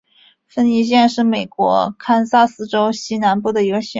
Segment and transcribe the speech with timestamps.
[0.47, 3.89] 芬尼县是美国堪萨斯州西南部的一个县。